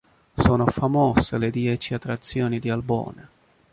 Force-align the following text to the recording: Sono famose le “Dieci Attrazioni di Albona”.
Sono 0.33 0.65
famose 0.65 1.37
le 1.37 1.51
“Dieci 1.51 1.93
Attrazioni 1.93 2.57
di 2.57 2.71
Albona”. 2.71 3.29